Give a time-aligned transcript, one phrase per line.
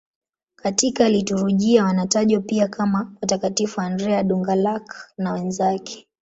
[0.55, 4.85] Katika liturujia wanatajwa pia kama Watakatifu Andrea Dũng-Lạc
[5.17, 6.07] na wenzake.